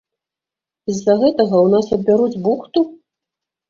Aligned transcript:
І 0.91 0.95
з-за 0.95 1.13
гэтага 1.21 1.55
ў 1.65 1.67
нас 1.77 1.85
адбяруць 2.01 2.41
бухту? 2.45 2.79